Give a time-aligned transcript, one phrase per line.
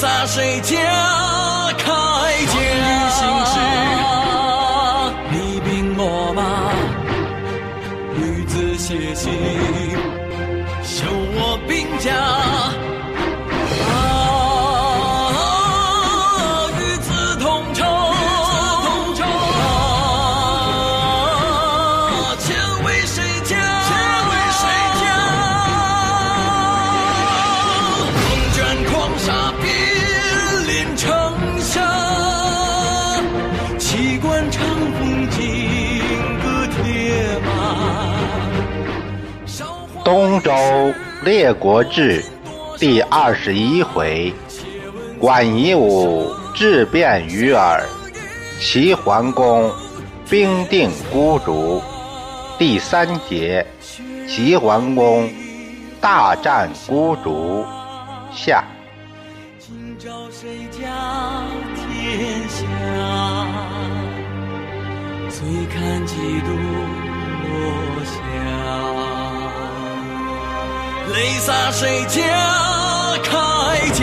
[0.00, 0.78] 洒谁家
[1.76, 1.84] 铠
[2.46, 2.56] 甲？
[5.30, 6.40] 你兵我马，
[8.16, 9.30] 女子写信，
[10.82, 12.10] 修我兵甲。
[40.42, 40.52] 周
[41.22, 42.24] 列国志
[42.78, 44.32] 第二十一回：
[45.18, 47.82] 管夷吾志辩于耳，
[48.58, 49.70] 齐桓公
[50.28, 51.82] 兵定孤竹。
[52.58, 53.66] 第三节：
[54.26, 55.30] 齐桓公
[56.00, 57.64] 大战孤竹。
[58.32, 58.64] 下。
[59.58, 60.80] 今朝谁家
[61.76, 62.64] 天下？
[65.28, 65.38] 醉
[65.72, 66.50] 看几度
[67.44, 68.99] 落霞。
[71.12, 72.20] 泪洒谁家
[73.24, 73.32] 铠
[73.92, 74.02] 甲？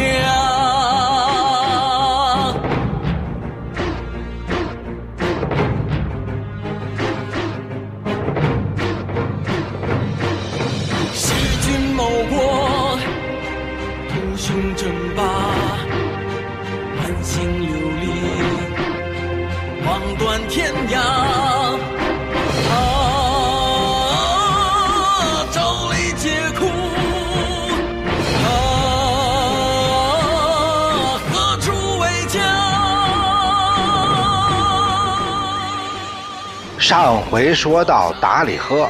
[11.14, 11.26] 弑
[11.62, 11.66] 君
[11.96, 12.38] 谋国，
[14.10, 15.24] 图雄争霸，
[16.98, 17.70] 满心流
[18.02, 18.06] 离，
[19.86, 21.37] 望断天涯。
[36.88, 38.90] 上回说到，达里赫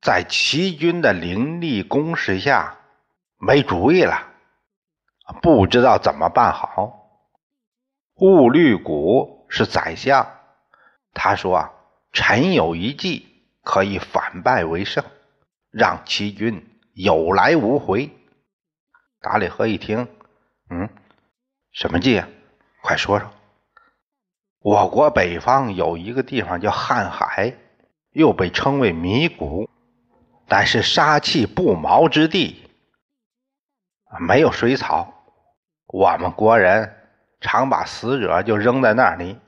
[0.00, 2.78] 在齐军的凌厉攻势下
[3.36, 4.28] 没主意了，
[5.42, 7.10] 不知道怎么办好。
[8.14, 10.26] 兀律古是宰相，
[11.12, 11.68] 他说
[12.14, 13.28] ：“臣有一计，
[13.62, 15.04] 可以反败为胜，
[15.70, 18.10] 让齐军有来无回。”
[19.20, 20.08] 达里赫一听，
[20.70, 20.88] 嗯，
[21.72, 22.26] 什么计啊？
[22.80, 23.30] 快说说。
[24.62, 27.54] 我国北方有一个地方叫瀚海，
[28.10, 29.70] 又被称为迷谷，
[30.46, 32.68] 但是杀气不毛之地，
[34.18, 35.14] 没有水草。
[35.86, 36.94] 我们国人
[37.40, 39.38] 常把死者就扔在那里，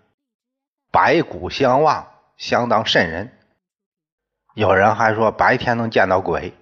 [0.91, 2.07] 白骨相望，
[2.39, 3.31] 相当瘆人。
[4.55, 6.55] 有人还说白天能见到鬼。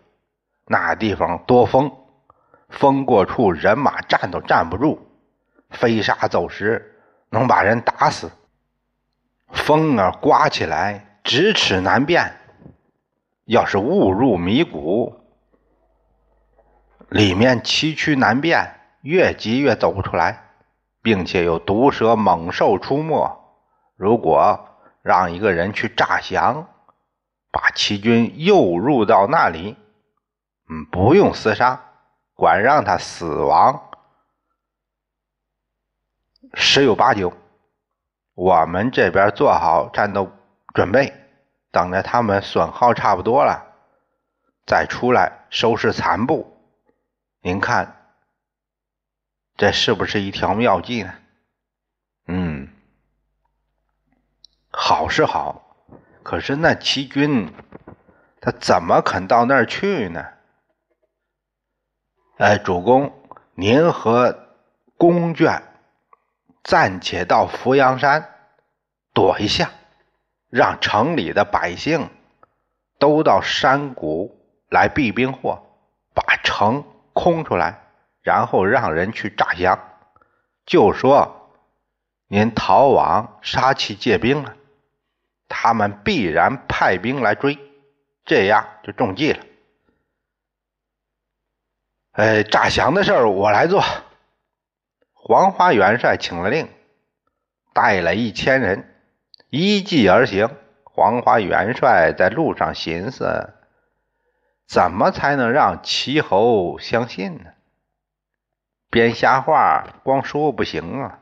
[0.67, 1.93] 那地方多风，
[2.69, 4.99] 风过处人马站都站不住，
[5.71, 7.01] 飞沙走石，
[7.31, 8.29] 能把人打死。
[9.53, 12.37] 风儿刮起来，咫尺难辨。
[13.45, 15.13] 要是误入迷谷，
[17.09, 20.51] 里面崎岖难辨，越急越走不出来，
[21.03, 23.37] 并且有毒蛇猛兽出没。
[23.97, 24.69] 如果
[25.03, 26.69] 让一个人去诈降，
[27.51, 29.77] 把齐军诱入到那里，
[30.69, 31.83] 嗯，不用厮杀，
[32.35, 33.91] 管让他死亡，
[36.55, 37.33] 十有八九。
[38.41, 40.33] 我们这边做好战斗
[40.73, 41.13] 准备，
[41.71, 43.67] 等着他们损耗差不多了，
[44.67, 46.57] 再出来收拾残部。
[47.43, 48.15] 您看，
[49.59, 51.13] 这是不是一条妙计呢？
[52.29, 52.67] 嗯，
[54.71, 55.77] 好是好，
[56.23, 57.53] 可是那齐军
[58.41, 60.25] 他怎么肯到那儿去呢？
[62.39, 63.13] 哎，主公，
[63.53, 64.57] 您和
[64.97, 65.61] 宫眷。
[66.63, 68.35] 暂且到扶阳山
[69.13, 69.71] 躲一下，
[70.51, 72.09] 让城里的百姓
[72.99, 75.63] 都到山谷来避兵祸，
[76.15, 77.81] 把城空出来，
[78.23, 79.79] 然后让人去诈降，
[80.67, 81.51] 就说
[82.29, 84.55] 您逃亡杀气借兵了，
[85.49, 87.59] 他们必然派兵来追，
[88.25, 89.45] 这样就中计了。
[92.13, 93.83] 哎，诈降的事儿我来做。
[95.31, 96.69] 黄花元帅请了令，
[97.73, 98.93] 带了一千人，
[99.49, 100.49] 依计而行。
[100.83, 103.55] 黄花元帅在路上寻思：
[104.67, 107.53] 怎么才能让齐侯相信呢？
[108.91, 111.21] 编瞎话光说不行啊，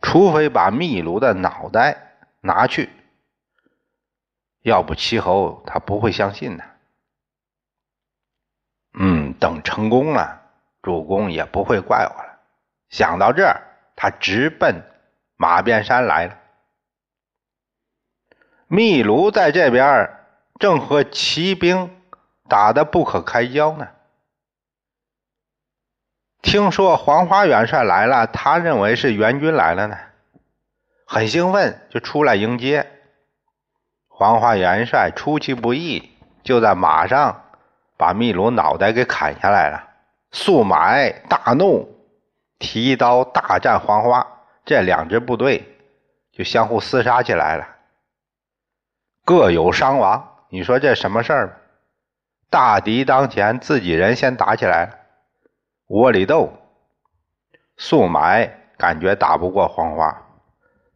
[0.00, 2.88] 除非把秘鲁的脑袋拿去，
[4.62, 6.64] 要不齐侯他不会相信的。
[8.94, 10.40] 嗯，等成功了，
[10.80, 12.27] 主公也不会怪我了。
[12.90, 13.62] 想到这儿，
[13.96, 14.82] 他直奔
[15.36, 16.38] 马鞭山来了。
[18.66, 20.10] 秘鲁在这边
[20.58, 21.90] 正和骑兵
[22.48, 23.88] 打得不可开交呢。
[26.40, 29.98] 听说黄花元帅来了，他认为是援军来了呢，
[31.06, 32.90] 很兴奋，就出来迎接。
[34.08, 36.10] 黄花元帅出其不意，
[36.42, 37.44] 就在马上
[37.96, 39.88] 把秘鲁脑袋给砍下来了。
[40.30, 41.97] 速买大怒，
[42.58, 44.26] 提刀大战黄花，
[44.64, 45.76] 这两支部队
[46.32, 47.66] 就相互厮杀起来了，
[49.24, 50.36] 各有伤亡。
[50.50, 51.60] 你说这什么事儿？
[52.50, 54.98] 大敌当前，自己人先打起来了。
[55.88, 56.52] 窝里斗，
[57.76, 60.22] 速埋感觉打不过黄花，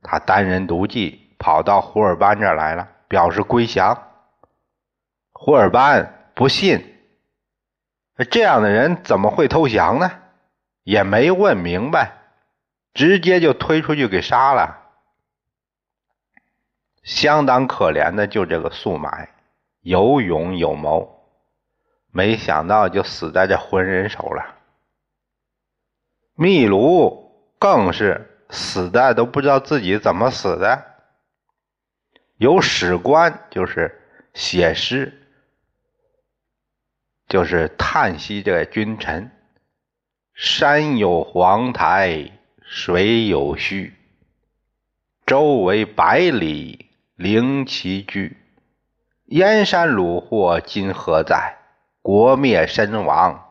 [0.03, 4.11] 他单人独骑跑到胡尔班这来了，表示归降。
[5.33, 6.97] 胡尔班不信，
[8.31, 10.11] 这样的人怎么会投降呢？
[10.83, 12.13] 也没问明白，
[12.95, 14.79] 直接就推出去给杀了。
[17.03, 19.35] 相当可怜的就这个速买，
[19.81, 21.29] 有勇有谋，
[22.13, 24.57] 没想到就死在这浑人手了。
[26.35, 30.85] 秘鲁更是死的都不知道自己怎么死的，
[32.37, 34.01] 有史官就是
[34.35, 35.27] 写诗，
[37.29, 39.31] 就是叹息这君臣：
[40.35, 42.33] 山有黄台，
[42.63, 43.95] 水有须，
[45.27, 48.37] 周围百里灵其居。
[49.27, 51.59] 燕山虏获今何在？
[52.01, 53.47] 国灭身亡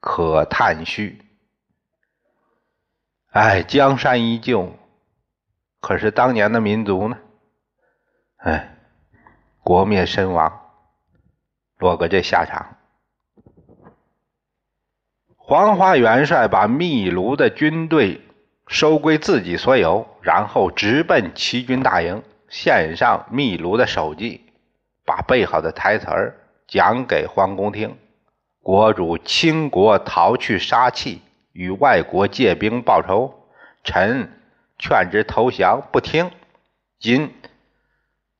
[0.00, 1.22] 可叹须。
[3.30, 4.74] 哎，江山依旧，
[5.80, 7.18] 可是当年的民族呢？
[8.38, 8.76] 哎，
[9.62, 10.72] 国灭身亡，
[11.78, 12.76] 落个这下场。
[15.48, 18.20] 黄花元帅把秘鲁的军队
[18.66, 24.40] 收归自己所有，然后直奔齐军大营，献上秘鲁的首级，
[25.04, 26.34] 把背好的台词儿
[26.66, 27.96] 讲给皇宫听。
[28.60, 31.22] 国主倾国逃去杀气。
[31.52, 33.32] 与外国借兵报仇，
[33.84, 34.28] 臣
[34.80, 36.32] 劝之投降，不听。
[36.98, 37.32] 今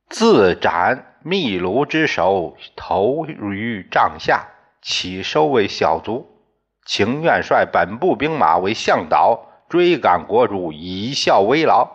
[0.09, 4.49] 自斩秘鲁之首，投于帐下，
[4.83, 6.36] 岂收为小卒？
[6.87, 11.91] 情愿率本部兵马为向导，追赶国主，以效微劳。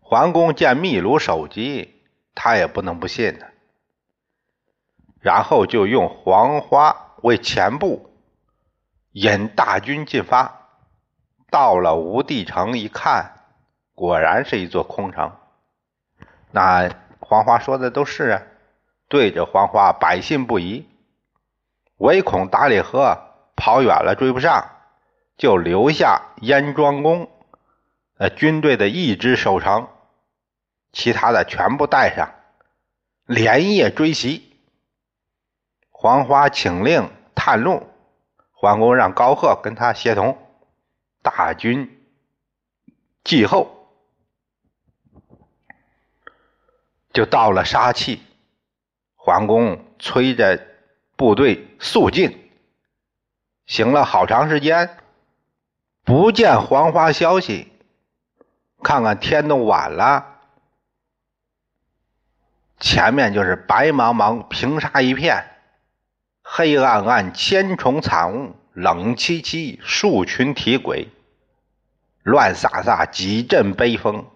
[0.00, 2.00] 桓公见秘鲁首级，
[2.34, 3.46] 他也不能不信呢。
[5.20, 8.08] 然后就用黄花为前部。
[9.12, 10.68] 引大军进发，
[11.50, 13.44] 到了吴地城一看，
[13.94, 15.32] 果然是一座空城。
[16.50, 16.88] 那
[17.20, 18.42] 黄花说的都是啊，
[19.08, 20.86] 对着黄花百信不疑，
[22.02, 23.16] 唯恐达里河
[23.54, 24.72] 跑远了追不上，
[25.36, 27.30] 就留下燕庄公
[28.18, 29.88] 呃军队的一支守城，
[30.92, 32.34] 其他的全部带上，
[33.24, 34.58] 连夜追袭。
[35.90, 37.88] 黄花请令探路。
[38.50, 40.36] 桓公让高贺跟他协同，
[41.22, 42.04] 大军
[43.22, 43.88] 继后，
[47.12, 48.22] 就到了杀气。
[49.14, 50.71] 桓公催着
[51.16, 52.50] 部队速进，
[53.66, 54.98] 行了好长时间，
[56.04, 57.72] 不见黄花消息。
[58.82, 60.26] 看看天都晚了，
[62.80, 65.44] 前面就是白茫茫平沙一片。
[66.42, 71.08] 黑暗暗，千重惨雾，冷凄凄，数群体鬼，
[72.24, 74.26] 乱飒飒，几阵悲风，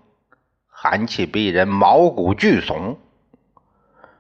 [0.69, 2.97] 寒气逼人，毛骨俱悚。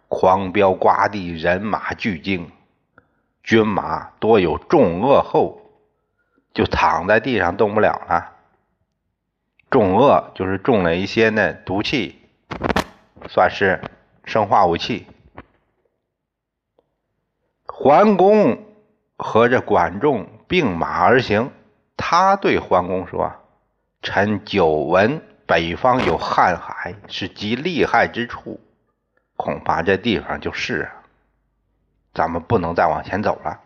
[0.09, 2.51] 狂飙刮地，人马俱惊，
[3.43, 5.63] 军马多有重恶后，
[6.55, 8.33] 就躺在地上动不了了。
[9.69, 12.21] 重恶就是中了一些那毒气，
[13.29, 13.83] 算是
[14.25, 15.07] 生化武器。
[17.67, 18.65] 桓公
[19.19, 21.51] 和这管仲并马而行，
[21.97, 23.33] 他对桓公说
[24.03, 28.61] ：“臣久闻北方有瀚海，是极厉害之处，
[29.37, 31.02] 恐怕这地方就是啊，
[32.14, 33.61] 咱们不能再往前走了。”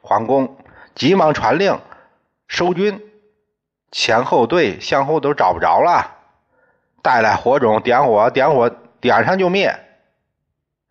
[0.00, 0.56] 桓公
[0.94, 1.80] 急忙传令
[2.48, 3.00] 收军，
[3.90, 6.16] 前后队向后都找不着了，
[7.02, 8.68] 带来火种，点火，点火，
[9.00, 9.78] 点上就灭，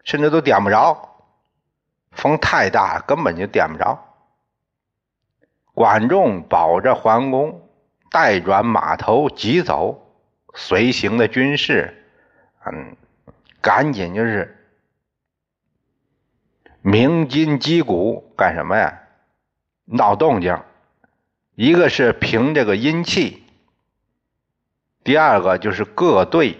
[0.03, 1.09] 甚至都点不着。
[2.11, 3.97] 风太大，根本就点不着。
[5.73, 7.69] 管仲保着桓公，
[8.09, 10.07] 带转马头急走。
[10.53, 12.05] 随行的军士，
[12.65, 12.97] 嗯，
[13.61, 14.57] 赶紧就是
[16.81, 18.97] 鸣金击鼓干什么呀？
[19.85, 20.59] 闹动静，
[21.55, 23.43] 一个是凭这个阴气，
[25.03, 26.57] 第二个就是各队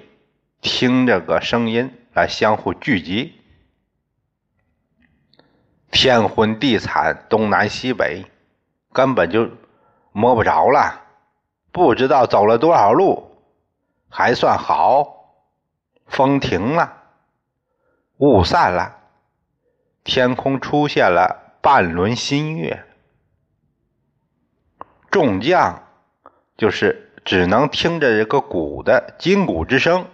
[0.62, 3.39] 听这个声音来相互聚集。
[5.89, 8.25] 天昏地惨，东南西北
[8.93, 9.50] 根本就
[10.12, 11.01] 摸不着了，
[11.72, 13.38] 不知道走了多少路，
[14.10, 15.20] 还算好。
[16.12, 16.98] 风停了，
[18.18, 18.98] 雾散了，
[20.03, 22.84] 天空出现了半轮新月。
[25.10, 25.88] 众将
[26.58, 30.06] 就是只能听着这个鼓的金鼓之声，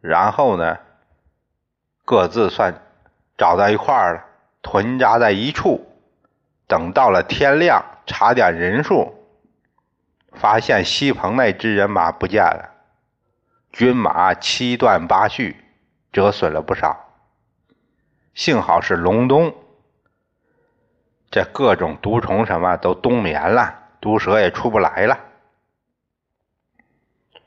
[0.00, 0.78] 然后呢，
[2.04, 2.80] 各自算
[3.36, 4.24] 找到一块儿了。
[4.62, 5.84] 屯扎在一处，
[6.68, 9.12] 等到了天亮，查点人数，
[10.34, 12.71] 发现西棚那支人马不见了，
[13.72, 15.56] 军马七断八续，
[16.12, 17.08] 折损了不少。
[18.34, 19.54] 幸好是隆冬，
[21.30, 25.18] 这各种毒虫什么都冬眠了，毒蛇也出不来了。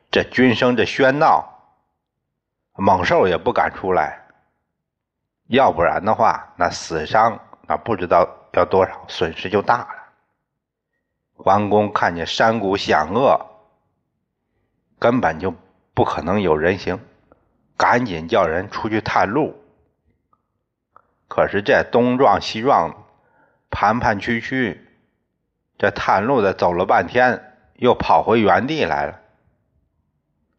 [0.10, 1.48] 这军声这喧闹，
[2.74, 4.26] 猛兽也不敢出来。
[5.48, 9.96] 要不然的话，那死伤那不知道要多少，损失就大了。
[11.36, 13.40] 桓公看见山谷险恶，
[14.98, 15.54] 根本就
[15.96, 17.00] 不可能有人行，
[17.78, 19.56] 赶紧叫人出去探路。
[21.28, 23.06] 可是这东撞西撞，
[23.72, 24.88] 盘盘曲曲，
[25.78, 29.22] 这探路的走了半天，又跑回原地来了。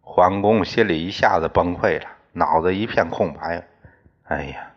[0.01, 3.69] 桓公心里一下子崩溃了，脑子一片空白。
[4.25, 4.73] 哎呀！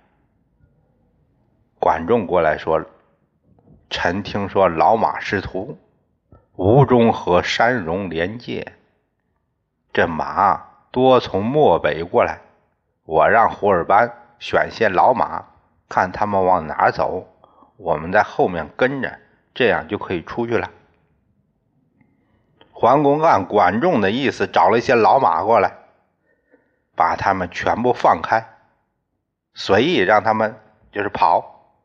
[1.79, 2.83] 管仲过来说
[3.89, 5.77] ：“臣听说老马识途，
[6.57, 8.73] 吴中和山戎连界，
[9.91, 12.41] 这马多从漠北过来。
[13.05, 15.45] 我让胡尔班选些老马，
[15.87, 17.27] 看他们往哪走，
[17.77, 19.19] 我们在后面跟着，
[19.53, 20.69] 这样就可以出去了。”
[22.71, 25.73] 桓公按管仲的意思找了一些老马过来，
[26.95, 28.45] 把他们全部放开，
[29.53, 30.55] 随意让他们
[30.91, 31.75] 就是跑。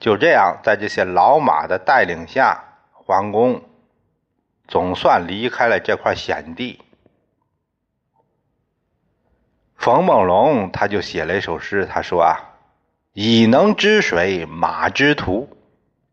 [0.00, 3.62] 就这样，在这些老马的带领下，桓公
[4.66, 6.80] 总算离开了这块险地。
[9.76, 12.40] 冯梦龙他就写了一首诗，他说啊
[13.12, 15.48] ：“以能知水，马之徒；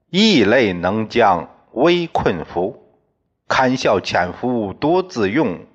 [0.10, 2.77] 异类能将危困扶。
[3.48, 5.65] 堪笑潜伏多自用，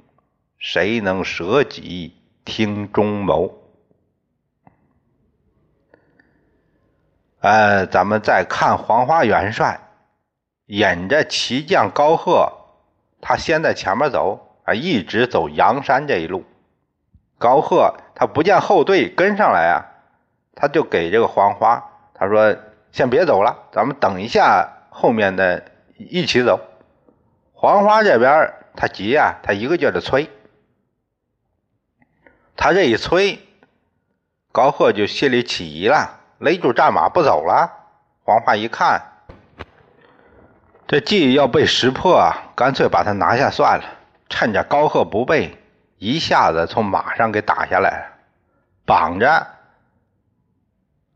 [0.58, 2.14] 谁能舍己
[2.44, 3.62] 听中谋？”
[7.40, 9.80] 呃，咱们再看黄花元帅
[10.66, 12.52] 引着骑将高贺，
[13.28, 16.44] 他先在前面走啊，一直走阳山这一路。
[17.38, 19.82] 高贺他不见后队跟上来啊，
[20.54, 22.56] 他就给这个黄花他说
[22.92, 25.64] ：“先别走了，咱们等一下后面的
[25.98, 26.60] 一起走。”
[27.52, 30.30] 黄花这边他急啊，他一个劲的催，
[32.56, 33.40] 他这一催，
[34.52, 36.20] 高贺就心里起疑了。
[36.38, 37.72] 勒住战马不走了，
[38.22, 39.02] 黄花一看，
[40.86, 43.84] 这计要被识破啊，干脆把他拿下算了。
[44.28, 45.56] 趁着高贺不备，
[45.98, 48.06] 一下子从马上给打下来了，
[48.84, 49.46] 绑着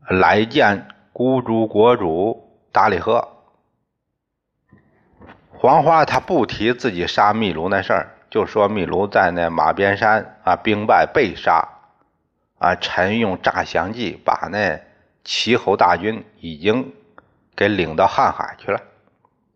[0.07, 3.27] 来见孤竹国主达里赫。
[5.49, 11.67] 黄花他不提自己杀秘卢那事儿，就说秘卢在那马边山啊兵败被杀，
[12.59, 14.79] 啊臣用诈降计把那。
[15.23, 16.95] 齐侯大军已经
[17.55, 18.81] 给领到瀚海去了，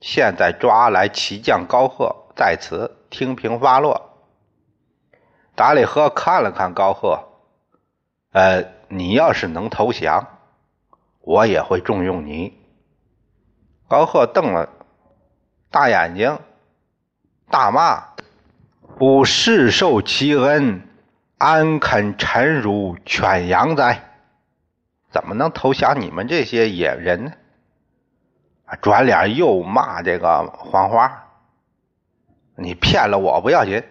[0.08, 4.20] 现在抓来骑将高贺在此听凭发落。
[5.56, 7.28] 达里赫看了看高贺，
[8.32, 10.28] 呃，你要是能投降，
[11.22, 12.56] 我也会重用你。
[13.88, 14.70] 高贺瞪了
[15.72, 16.38] 大眼睛，
[17.50, 18.10] 大骂
[19.02, 20.88] ：“吾世受其恩，
[21.40, 24.12] 安肯臣如犬羊哉？”
[25.10, 27.32] 怎么能投降你们这些野人呢？
[28.66, 31.28] 啊，转脸又骂这个黄花
[32.58, 33.84] ：“你骗了我不要紧，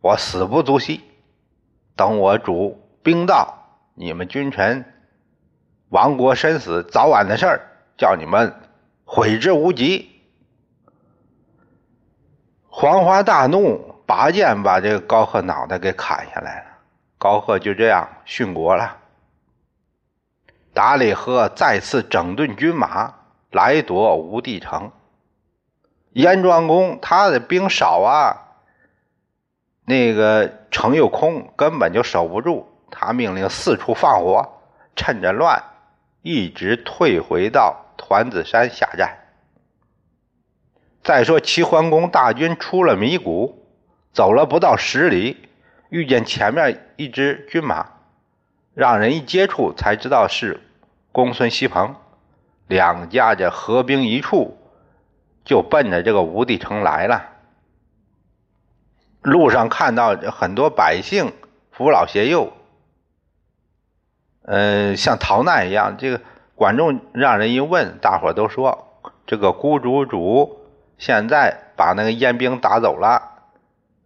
[0.00, 1.04] 我死不足惜。
[1.94, 3.54] 等我主兵到，
[3.94, 4.84] 你们君臣
[5.90, 7.60] 亡国生死早晚的事儿，
[7.96, 8.54] 叫你们
[9.04, 10.10] 悔之无及。”
[12.70, 16.66] 黄花大怒，拔剑把这个高贺脑袋给砍下来了。
[17.18, 18.96] 高贺就这样殉国了。
[20.72, 23.12] 达里赫再次整顿军马，
[23.50, 24.92] 来夺吴地城。
[26.12, 28.56] 燕庄公他的兵少啊，
[29.84, 32.66] 那个城又空，根本就守不住。
[32.90, 34.60] 他命令四处放火，
[34.96, 35.62] 趁着乱，
[36.22, 39.18] 一直退回到团子山下寨。
[41.02, 43.66] 再说齐桓公大军出了迷谷，
[44.12, 45.48] 走了不到十里，
[45.90, 47.92] 遇见前面一支军马，
[48.74, 50.60] 让人一接触才知道是
[51.12, 51.94] 公孙锡鹏，
[52.68, 54.56] 两家这合兵一处，
[55.44, 57.24] 就奔着这个吴地城来了。
[59.22, 61.32] 路上看到很多百姓
[61.72, 62.52] 扶老携幼，
[64.42, 65.96] 嗯，像逃难一样。
[65.98, 66.20] 这个
[66.54, 70.60] 管仲让人一问，大伙都说这个孤主主
[70.98, 73.22] 现在把那个燕兵打走了，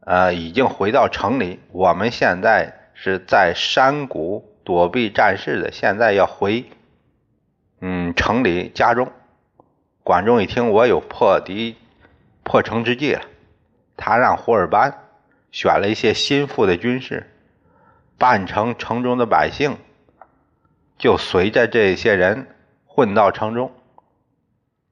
[0.00, 1.60] 呃，已经回到城里。
[1.72, 6.64] 我们现在是在山谷躲避战事的，现在要回
[7.84, 9.10] 嗯城里家中。
[10.04, 11.76] 管仲一听，我有破敌
[12.44, 13.22] 破城之计了，
[13.96, 15.00] 他让胡尔班。
[15.50, 17.30] 选了一些心腹的军士，
[18.16, 19.76] 扮成城中的百姓，
[20.96, 22.46] 就随着这些人
[22.86, 23.70] 混到城中，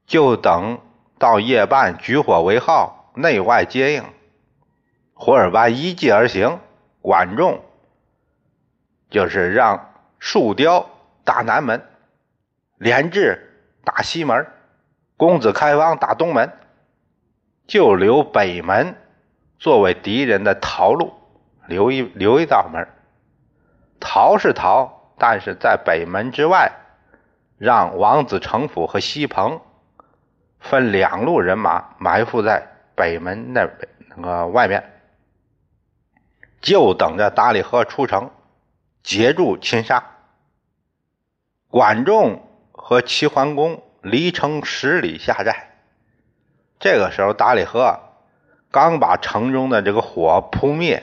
[0.07, 0.81] 就等
[1.19, 4.05] 到夜半举火为号，内外接应。
[5.15, 6.59] 胡尔班依计而行，
[7.01, 7.63] 管仲
[9.09, 10.91] 就是让树雕
[11.25, 11.83] 打南门，
[12.81, 14.47] 连志打西门，
[15.19, 16.51] 公子开方打东门，
[17.67, 18.97] 就留北门。
[19.59, 21.13] 作为敌人的逃路，
[21.67, 22.89] 留一留一道门，
[24.01, 26.73] 逃是逃，但是在北门之外，
[27.59, 29.61] 让王子成府和西鹏
[30.59, 32.67] 分两路人马埋伏在
[32.97, 33.69] 北门那
[34.09, 34.91] 那个外面，
[36.63, 38.31] 就等着达里河出城
[39.03, 40.03] 截住擒杀。
[41.69, 42.43] 管仲
[42.83, 45.69] 和齐桓公离城十里下寨，
[46.81, 48.01] 这个时候达里河。
[48.73, 51.03] 刚把城中的这个火扑灭，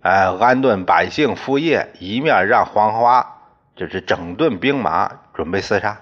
[0.00, 3.42] 哎，安顿百姓副业，一面让黄花
[3.76, 6.00] 就是整顿兵马，准备厮杀。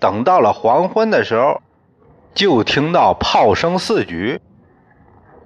[0.00, 1.60] 等到了黄昏的时候，
[2.34, 4.40] 就听到炮声四举，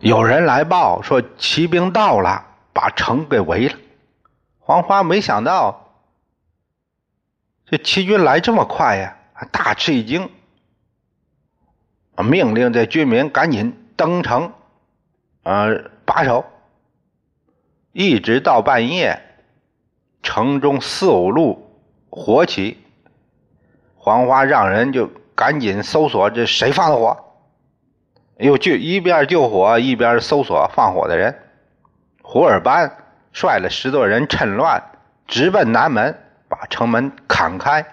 [0.00, 3.74] 有人来报说骑兵到了，把城给围了。
[4.60, 5.85] 黄花没想到
[7.68, 9.16] 这齐军来这么快呀，
[9.50, 10.30] 大吃一惊。
[12.24, 14.52] 命令这军民赶紧登城，
[15.42, 16.44] 呃，把守，
[17.92, 19.20] 一直到半夜，
[20.22, 21.76] 城中四五路
[22.08, 22.78] 火起。
[23.96, 27.34] 黄花让人就赶紧搜索这谁放的火，
[28.38, 31.36] 又救一边救火一边搜索放火的人。
[32.22, 32.96] 胡尔班
[33.32, 34.80] 率了十多人趁乱
[35.26, 36.16] 直奔南门，
[36.48, 37.84] 把城门砍开，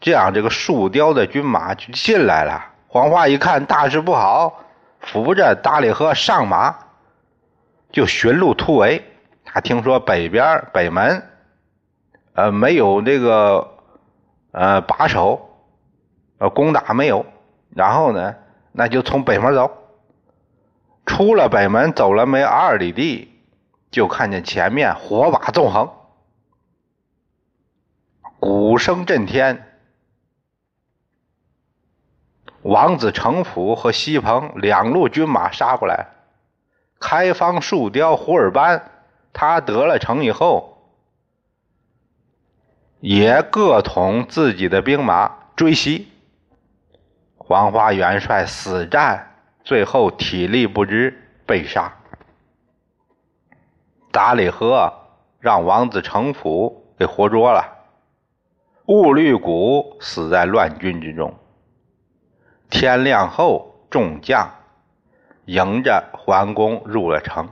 [0.00, 2.72] 这样这个树雕的军马就进来了。
[2.88, 4.64] 黄花一看大事不好，
[5.00, 6.76] 扶着达里赫上马，
[7.90, 9.04] 就寻路突围。
[9.44, 11.22] 他听说北边北门，
[12.34, 13.76] 呃，没有这个
[14.52, 15.56] 呃把守，
[16.38, 17.24] 呃，攻打没有。
[17.70, 18.34] 然后呢，
[18.72, 19.70] 那就从北门走。
[21.06, 23.40] 出了北门，走了没二里地，
[23.90, 25.90] 就看见前面火把纵横，
[28.48, 29.66] 鼓声震天。
[32.62, 36.10] 王子成府和西鹏两路军马杀过来，
[37.00, 38.88] 开方、树雕、胡尔班，
[39.32, 40.92] 他得了城以后，
[43.00, 46.06] 也各统自己的兵马追袭。
[47.38, 51.92] 黄花元帅死战，最后体力不支被杀。
[54.12, 54.92] 达里河
[55.40, 57.75] 让王子成府给活捉了，
[58.86, 61.34] 兀律古死在乱军之中。
[62.70, 64.48] 天亮后，众将
[65.46, 67.48] 迎着桓公入了城。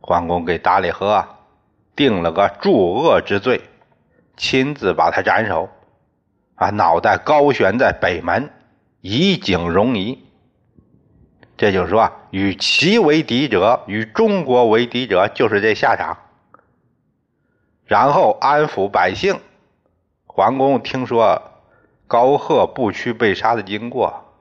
[0.00, 1.26] 桓公给达里河
[1.96, 3.62] 定了个助恶之罪，
[4.36, 5.70] 亲自把他斩首，
[6.56, 8.50] 啊，脑袋高悬在北门，
[9.00, 10.22] 以景容夷。
[11.56, 16.18] 这就是说，与齐为敌者，与中国为敌者，就是这下场。
[17.86, 19.40] 然后安抚百姓。
[20.34, 21.48] 桓公听说。
[22.08, 24.34] 高贺不屈被杀的经过，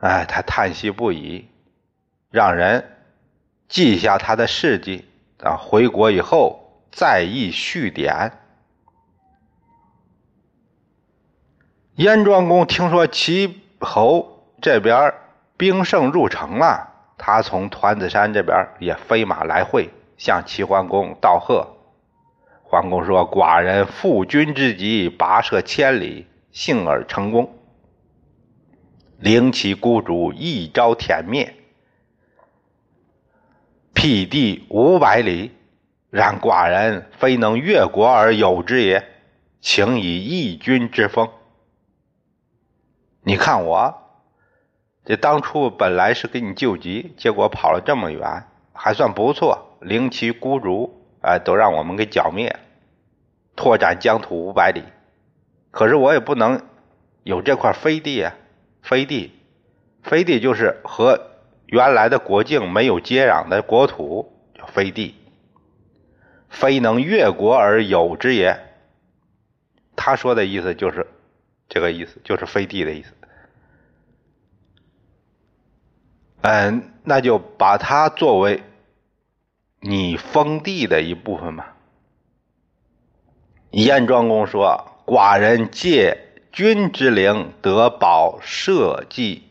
[0.00, 1.48] 哎，他叹息不已，
[2.30, 2.98] 让人
[3.68, 5.06] 记下他的事迹
[5.42, 5.56] 啊。
[5.56, 8.32] 回国以后再议续典。
[11.94, 15.14] 燕庄公听说齐侯这边
[15.56, 21.73] 兵胜入城了，他从团子山这边也飞马来会，向齐桓公道贺。
[22.74, 27.56] 桓公说：“寡人负君之急，跋涉千里，幸而成功，
[29.20, 31.54] 灵其孤主一朝殄灭，
[33.92, 35.52] 辟地五百里。
[36.10, 39.04] 然寡人非能越国而有之也，
[39.60, 41.28] 请以义君之风。”
[43.22, 43.94] 你看我，
[45.04, 49.78] 这当初本来是给你救急，结果跑了这么远，还算不错。
[49.80, 52.56] 灵旗孤竹，哎，都让我们给剿灭，
[53.56, 54.82] 拓展疆土五百里。
[55.70, 56.62] 可是我也不能
[57.22, 58.34] 有这块飞地啊，
[58.82, 59.32] 飞地，
[60.02, 61.30] 飞地就是和
[61.66, 65.14] 原来的国境没有接壤的国土，叫飞地。
[66.48, 68.60] 非能越国而有之也。
[69.96, 71.06] 他说的意思就是
[71.68, 73.12] 这个意思，就是飞地的意思。
[76.42, 78.62] 嗯，那就把它作为
[79.80, 81.73] 你封地的一部分吧。
[83.82, 86.16] 燕庄公说：“寡人借
[86.52, 89.42] 君之灵，得保社稷，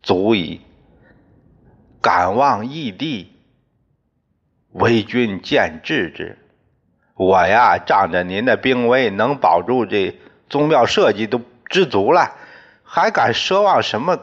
[0.00, 0.60] 足矣。
[2.00, 3.32] 敢望异地。”
[4.70, 6.38] 为君见智之，
[7.14, 10.16] 我呀仗着您的兵威，能保住这
[10.48, 12.36] 宗庙社稷都知足了，
[12.84, 14.20] 还敢奢望什么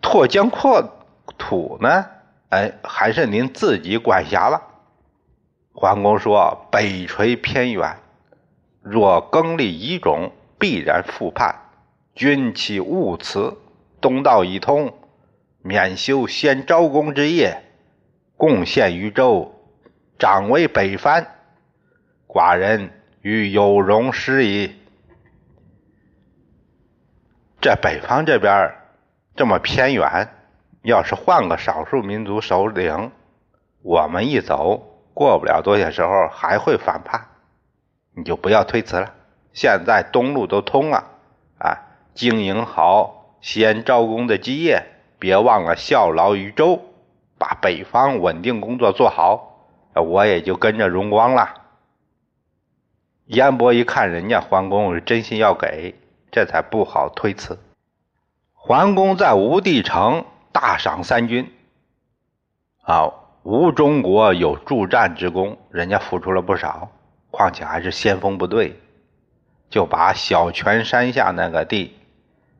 [0.00, 1.04] 拓疆扩
[1.36, 2.06] 土呢？
[2.50, 4.62] 哎，还是您自己管辖吧。
[5.72, 7.96] 桓公说：“北陲偏远，
[8.84, 11.56] 若更立遗种，必然复叛。
[12.14, 13.56] 君其勿辞，
[14.00, 14.92] 东道已通，
[15.62, 17.62] 免修先昭公之业。”
[18.36, 19.54] 贡献于周，
[20.18, 21.24] 长为北藩，
[22.26, 22.90] 寡人
[23.22, 24.74] 与有容师矣。
[27.60, 28.74] 这北方这边
[29.36, 30.28] 这么偏远，
[30.82, 33.12] 要是换个少数民族首领，
[33.82, 37.28] 我们一走，过不了多些时候还会反叛。
[38.14, 39.12] 你就不要推辞了。
[39.52, 41.04] 现在东路都通了，
[41.58, 41.78] 啊，
[42.14, 44.82] 经营好先昭公的基业，
[45.18, 46.80] 别忘了效劳于周。
[47.36, 49.58] 把北方稳定工作做好，
[49.92, 51.62] 我也就跟着荣光了。
[53.26, 55.94] 燕伯一看人家桓公是真心要给，
[56.30, 57.58] 这才不好推辞。
[58.54, 61.52] 桓公在吴地城大赏三军，
[62.82, 66.88] 啊，吴中国有助战之功，人家付出了不少，
[67.34, 68.80] 况且还是先锋部队，
[69.68, 71.96] 就把小泉山下那个地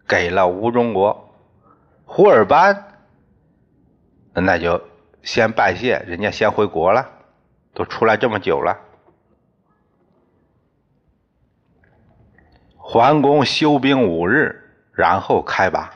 [0.06, 1.34] 给了吴中国。
[2.04, 2.90] 胡尔班。
[4.36, 4.82] 那就
[5.22, 7.08] 先拜谢，人家先回国了，
[7.72, 8.76] 都出来这么久了。
[12.76, 15.88] 桓公休兵五日，然后开拔。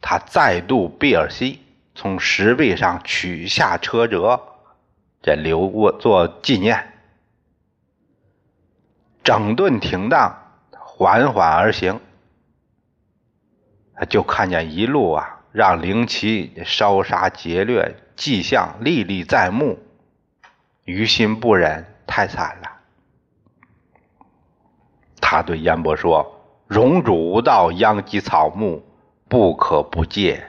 [0.00, 1.64] 他再度毕尔西，
[1.96, 4.40] 从石壁上取下车辙，
[5.20, 6.93] 这留过做纪念。
[9.24, 10.36] 整顿停当，
[10.70, 11.98] 缓缓而行，
[14.08, 15.40] 就看见一路啊。
[15.50, 19.78] 让灵旗烧杀劫掠迹象历历在目，
[20.84, 22.72] 于心不忍，太惨了。
[25.20, 28.82] 他对燕伯说：“荣主无道，殃及草木，
[29.28, 30.44] 不可不戒。”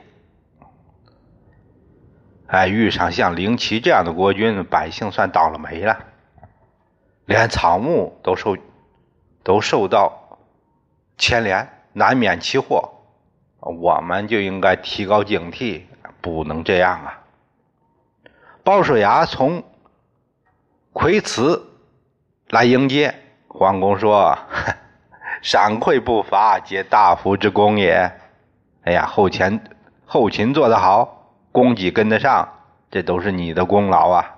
[2.48, 6.04] 哎，遇上像灵旗这样的国君，百姓算倒了霉了，
[7.26, 8.56] 连草木都受
[9.44, 10.38] 都受到
[11.18, 12.92] 牵连，难免其祸。
[13.60, 15.82] 我们就应该提高警惕，
[16.22, 17.22] 不能这样啊！
[18.64, 19.64] 鲍叔牙从
[20.94, 21.68] 葵祠
[22.50, 23.16] 来迎接，
[23.48, 24.38] 桓公说
[25.42, 28.12] ：“赏馈不乏，皆大夫之功也。
[28.84, 29.60] 哎呀，后勤
[30.06, 32.48] 后勤做得好，供给跟得上，
[32.92, 34.35] 这都是你的功劳啊！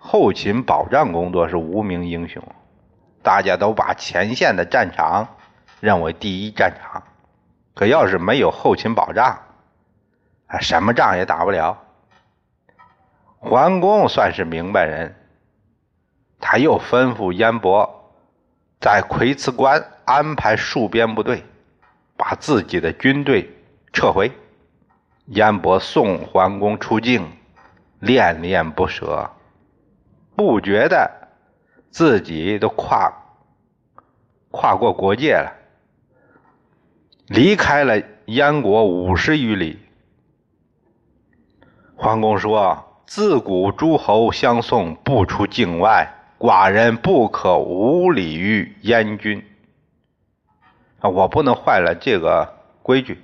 [0.00, 2.42] 后勤保障工作是无名英雄，
[3.22, 5.28] 大家都把前线的战场
[5.78, 7.04] 认为第一战场。”
[7.72, 9.38] 可要是没有后勤保障，
[10.48, 11.78] 啊，什么仗也打不了。
[13.38, 15.14] 桓公算是明白人，
[16.40, 18.12] 他又吩咐燕伯
[18.80, 21.42] 在葵祠关安排戍边部队，
[22.18, 23.48] 把自己的军队
[23.94, 24.30] 撤回。
[25.26, 27.26] 燕伯送桓公出境，
[28.00, 29.30] 恋恋不舍，
[30.40, 31.28] 不觉得
[31.90, 33.12] 自己都跨
[34.50, 35.52] 跨过国界了。
[37.26, 39.78] 离开了燕国五十余里，
[41.94, 49.44] 桓公说：“自古诸侯相送，不出境外，寡人不可无礼于燕君。
[51.00, 53.22] 啊，我不能坏了这个规矩。”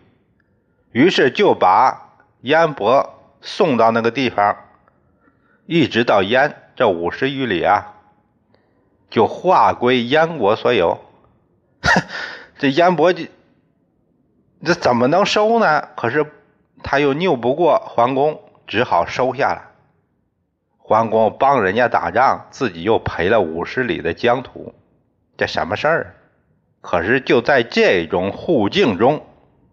[0.93, 4.55] 于是就把燕伯送到那个地方，
[5.65, 7.95] 一直到燕这五十余里啊，
[9.11, 11.01] 就划归燕国所有。
[12.59, 13.25] 这燕伯就。
[14.65, 15.89] 这怎么能收呢？
[15.97, 16.33] 可是
[16.83, 19.71] 他又拗不过桓公，只好收下了。
[20.79, 24.75] 桓公帮人家打仗，自己又赔了五十里的疆土，
[25.37, 26.15] 这什么事儿？
[26.81, 29.27] 可是就在这种互敬中，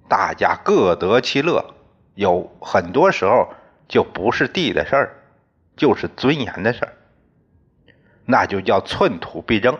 [0.09, 1.73] 大家各得其乐，
[2.15, 3.53] 有很多时候
[3.87, 5.22] 就不是地的事儿，
[5.75, 6.93] 就是尊严的事儿，
[8.25, 9.77] 那就叫寸土必争。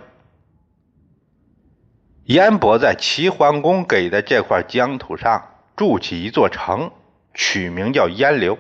[2.25, 6.91] 燕伯在齐桓公给的这块疆土上筑起一座城，
[7.33, 8.57] 取名叫燕留。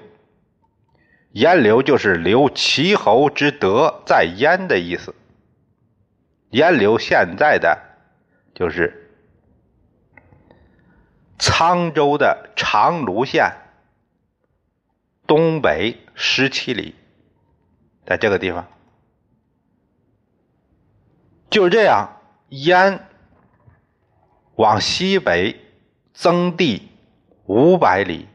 [1.31, 5.15] 燕留就是留齐侯之德在燕的意思。
[6.51, 7.79] 燕留现在的
[8.53, 9.09] 就是
[11.39, 13.51] 沧州的长芦县
[15.25, 16.93] 东北十七里，
[18.05, 18.67] 在这个地方。
[21.49, 22.17] 就这样，
[22.49, 23.07] 燕
[24.55, 25.59] 往西北
[26.13, 26.89] 增地
[27.45, 28.27] 五百里，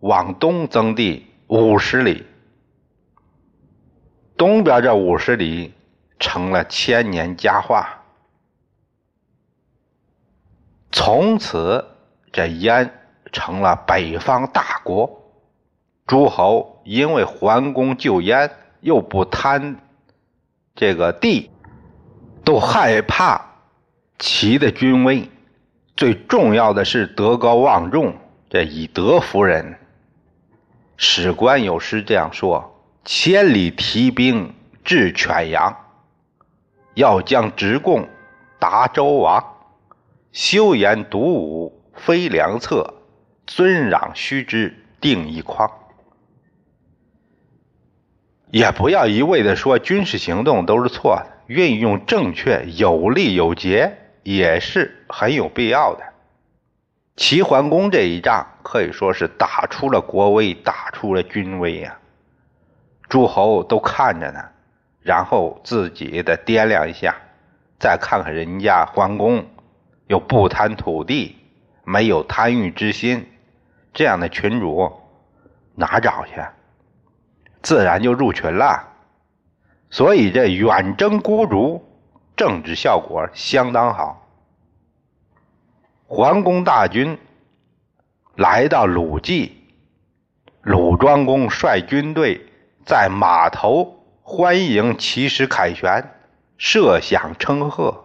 [0.00, 1.26] 往东增地。
[1.46, 2.26] 五十里，
[4.36, 5.74] 东边这五十里
[6.18, 8.02] 成了千年佳话。
[10.90, 11.84] 从此，
[12.32, 12.90] 这燕
[13.30, 15.22] 成了北方大国。
[16.06, 18.50] 诸侯因为桓公救燕，
[18.84, 19.80] 又不贪
[20.74, 21.50] 这个地，
[22.44, 23.40] 都害怕
[24.18, 25.26] 齐的军威。
[25.96, 28.14] 最重要的是德高望重，
[28.50, 29.78] 这以德服人。
[30.98, 35.74] 史官有诗这样说：“千里提兵至犬阳，
[36.92, 38.06] 要将直贡
[38.58, 39.42] 达周王。
[40.30, 42.92] 休言独武非良策，
[43.46, 45.70] 尊攘须知定一匡。”
[48.54, 56.04] 也不要一味的说军事行动都是错的，运用正确、有利有节也是很有必要的。
[57.16, 61.98] 齐桓公这一仗可以说是打出了国威，打出了军威呀！
[63.08, 64.40] 诸侯都看着呢，
[65.02, 67.16] 然后自己的掂量一下，
[67.80, 69.44] 再看看人家桓公
[70.06, 71.34] 又不贪土地，
[71.82, 73.26] 没有贪欲之心，
[73.92, 74.92] 这样的群主
[75.74, 76.40] 哪找去？
[77.64, 78.90] 自然就入群了。
[79.90, 81.84] 所以这远征孤竹，
[82.36, 84.28] 政治效果相当好。
[86.06, 87.18] 桓公大军
[88.36, 89.52] 来到鲁冀，
[90.62, 92.46] 鲁庄公率军队
[92.84, 96.12] 在码头欢迎齐师凯旋，
[96.58, 98.04] 设想称贺。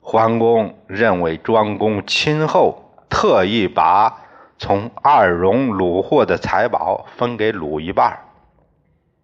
[0.00, 4.22] 桓公认为庄公亲厚，特意把
[4.58, 8.18] 从二荣虏获的财宝分给鲁一半。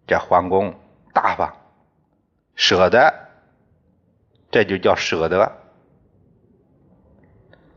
[0.07, 0.75] 这桓公
[1.13, 1.53] 大方，
[2.55, 3.13] 舍得，
[4.51, 5.51] 这就叫舍得。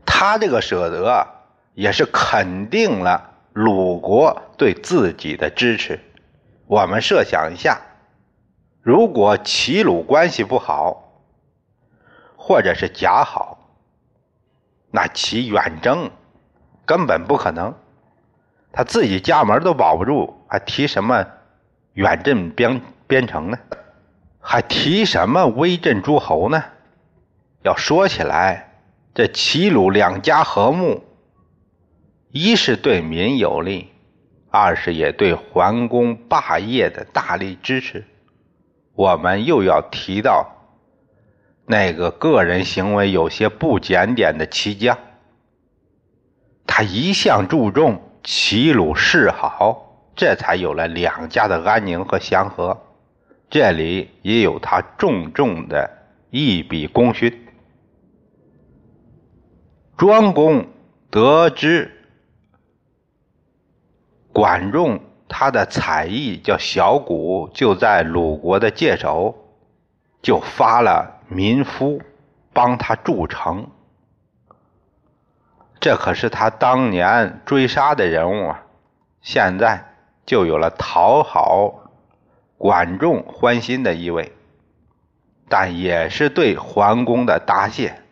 [0.04, 1.26] 他这个舍得，
[1.74, 5.98] 也是肯定了鲁国对自己的支持。
[6.66, 7.80] 我们设想一下，
[8.82, 11.12] 如果齐鲁关系不好，
[12.36, 13.58] 或者是假好，
[14.90, 16.10] 那齐远征
[16.88, 17.72] 根本不可能。
[18.72, 21.26] 他自己家门都保不住，还提什么
[21.92, 23.58] 远镇边边城呢？
[24.40, 26.64] 还提什么威震诸侯呢？
[27.62, 28.64] 要说起来。
[29.14, 31.02] 这齐鲁两家和睦，
[32.30, 33.90] 一是对民有利，
[34.48, 38.04] 二是也对桓公霸业的大力支持。
[38.94, 40.46] 我们又要提到
[41.66, 44.96] 那个个人行为有些不检点的齐姜，
[46.68, 52.78] 他一向注重齐鲁示好，这才有了两家的安宁和祥和。
[53.50, 55.90] 这里也有他重重的
[56.30, 57.46] 一笔功勋。
[59.96, 60.66] 庄公
[61.10, 61.90] 得知
[64.32, 69.34] 管仲他的才艺叫小鼓，就在鲁国的界首，
[70.22, 72.00] 就发了民夫
[72.52, 73.66] 帮他筑城。
[75.80, 78.62] 这可是他当年追杀的人物啊！
[79.20, 79.84] 现在
[80.26, 81.90] 就有了讨好
[82.56, 84.32] 管仲欢心的意味，
[85.48, 88.02] 但也是对桓公的答谢。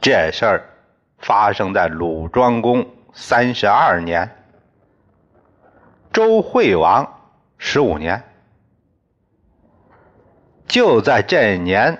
[0.00, 0.70] 这事儿
[1.18, 4.30] 发生在鲁庄公三十二年，
[6.12, 7.20] 周惠王
[7.56, 8.22] 十五年。
[10.66, 11.98] 就在这年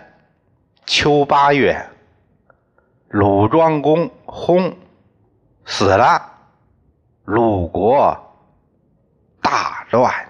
[0.85, 1.89] 秋八月，
[3.09, 4.75] 鲁庄公薨
[5.65, 6.21] 死了，
[7.25, 8.15] 鲁国
[9.41, 10.28] 大乱。